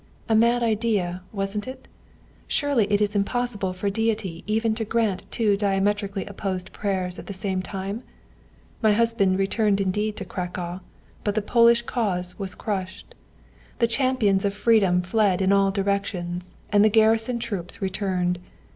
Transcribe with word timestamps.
A 0.27 0.33
mad 0.33 0.63
idea, 0.63 1.21
wasn't 1.31 1.67
it? 1.67 1.87
Surely 2.47 2.91
it 2.91 3.01
is 3.01 3.15
impossible 3.15 3.71
for 3.71 3.91
Deity 3.91 4.43
even 4.47 4.73
to 4.73 4.83
grant 4.83 5.29
two 5.29 5.55
diametrically 5.55 6.27
opposite 6.27 6.71
prayers 6.71 7.19
at 7.19 7.27
the 7.27 7.35
same 7.35 7.61
time? 7.61 8.01
My 8.81 8.93
husband 8.93 9.37
returned 9.37 9.79
indeed 9.79 10.17
to 10.17 10.25
Cracow, 10.25 10.81
but 11.23 11.35
the 11.35 11.41
Polish 11.43 11.83
cause 11.83 12.39
was 12.39 12.55
crushed. 12.55 13.13
The 13.77 13.85
champions 13.85 14.43
of 14.43 14.55
freedom 14.55 15.03
fled 15.03 15.39
in 15.39 15.53
all 15.53 15.69
directions, 15.69 16.55
and 16.71 16.83
the 16.83 16.89
garrison 16.89 17.37
troops 17.37 17.79
returned. 17.79 18.39